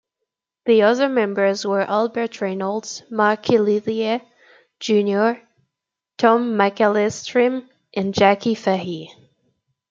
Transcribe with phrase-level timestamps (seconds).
[0.65, 4.21] The other members were Albert Reynolds, Mark Killilea,
[4.79, 5.39] Jnr,
[6.17, 9.11] Tom McEllistrim and Jackie Fahey.